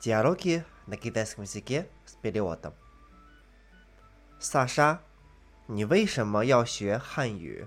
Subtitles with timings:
[0.00, 2.72] Диалоги на китайском языке с переводом.
[4.38, 4.98] Саша,
[5.66, 7.66] 你为什么要学汉语？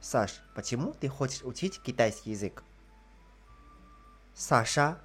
[0.00, 2.62] Саш, почему ты хочешь учить китайский язык?
[4.34, 4.96] Саша,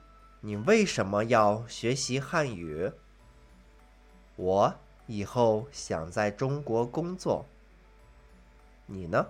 [0.42, 2.92] 你为什么要学习汉语？
[4.38, 4.76] 我
[5.08, 7.46] 以后想在中国工作。
[8.86, 9.28] 你呢？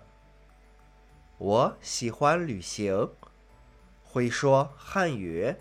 [1.40, 3.10] 我喜欢旅行，
[4.04, 5.56] 会说汉语。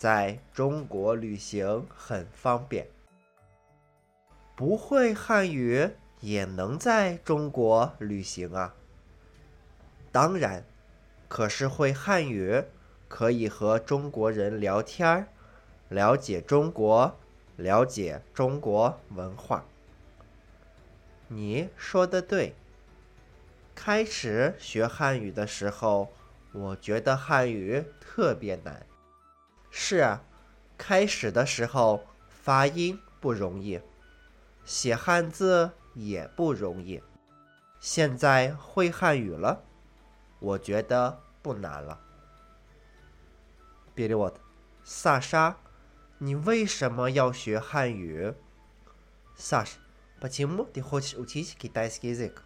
[0.00, 2.86] 在中国旅行很方便，
[4.56, 5.90] 不会汉语
[6.20, 8.74] 也能在中国旅行啊。
[10.10, 10.64] 当然，
[11.28, 12.64] 可是会汉语
[13.08, 15.28] 可以和中国人聊天
[15.90, 17.18] 了解中国，
[17.56, 19.66] 了解中国文化。
[21.28, 22.54] 你说的对。
[23.74, 26.10] 开始学汉语的时候，
[26.52, 28.86] 我觉得汉语特别难。
[29.70, 30.18] 是
[30.76, 33.80] 开始的时候发音不容易
[34.64, 37.02] 写汉字也不容易。
[37.78, 39.64] 现在会汉语了
[40.38, 42.00] 我觉得不难了。
[43.96, 44.34] Billywood
[44.84, 45.56] 萨沙
[46.18, 48.34] 你为什么要学汉语？
[49.34, 49.78] 萨沙
[50.20, 52.42] 把题目给或者是我提前给大家一个一个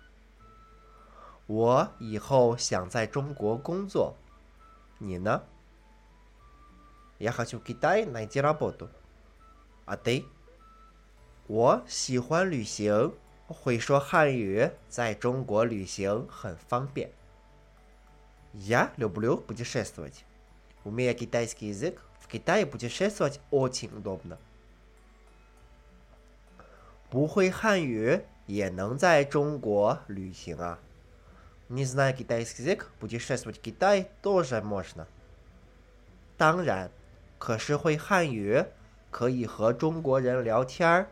[1.47, 4.17] 我以后想在中国工作
[4.99, 5.43] 你呢？
[7.20, 8.90] ？Я хочу в Китай найти работу.
[9.86, 10.26] А ты?
[11.48, 13.14] 我喜欢旅行，
[13.48, 17.12] 会说汉语，在中国旅行很方便。
[18.54, 20.24] Я люблю путешествовать.
[20.84, 24.38] Умея китайский язык, в Китае путешествовать очень удобно.
[27.10, 30.78] 不会汉语也能在中国旅行啊！
[31.70, 35.08] Не зная китайский язык, путешествовать в Китай тоже можно.
[36.38, 36.92] 当然。
[37.38, 38.66] 可是会汉语，
[39.12, 41.08] 可以和中国人聊天儿，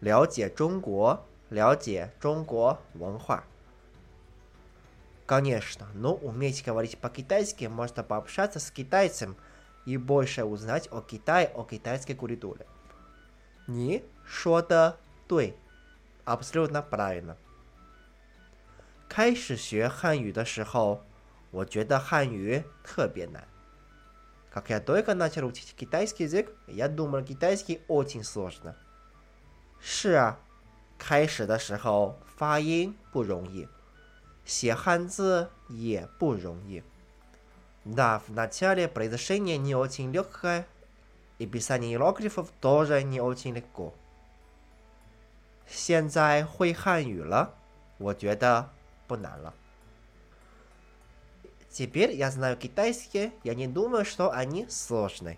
[0.00, 3.44] 了解中国，了解中国文化。
[5.26, 9.36] Конечно, но уметь говорить по-китайски можно пообщаться с китайцем
[9.84, 12.64] и больше узнать о Китае, о китайской культуре.
[13.66, 15.54] 你说的对，
[16.24, 17.36] absolutely правильно。
[19.08, 21.02] 开始学汉语的时候，
[21.50, 23.48] 我觉得汉语特别难。
[24.50, 28.74] Как я только начал учить китайский язык, я думал, китайский очень сложно.
[29.82, 30.36] 是啊，
[30.98, 33.68] 开始的时候发音不容易，
[34.46, 36.82] 写汉字也不容易。
[37.84, 40.66] Да, в начале произношение не очень легкое,
[41.38, 43.92] и писание иероглифов тоже не очень легко.
[45.68, 47.54] 现在会汉语了，
[47.98, 48.70] 我觉得
[49.06, 49.52] 不难了。
[51.71, 55.37] Теперь я знаю китайский, я не думаю, что они сложны.